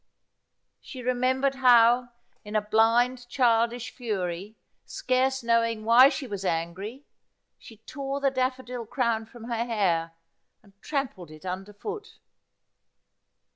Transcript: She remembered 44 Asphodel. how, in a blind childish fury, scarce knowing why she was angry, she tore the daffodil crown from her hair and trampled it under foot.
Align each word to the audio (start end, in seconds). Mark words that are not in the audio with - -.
She 0.79 1.03
remembered 1.03 1.53
44 1.53 1.67
Asphodel. 1.67 1.69
how, 2.05 2.09
in 2.43 2.55
a 2.55 2.61
blind 2.61 3.29
childish 3.29 3.91
fury, 3.93 4.55
scarce 4.83 5.43
knowing 5.43 5.85
why 5.85 6.09
she 6.09 6.25
was 6.25 6.43
angry, 6.43 7.05
she 7.59 7.77
tore 7.85 8.19
the 8.19 8.31
daffodil 8.31 8.87
crown 8.87 9.27
from 9.27 9.43
her 9.43 9.63
hair 9.63 10.13
and 10.63 10.73
trampled 10.81 11.29
it 11.29 11.45
under 11.45 11.71
foot. 11.71 12.17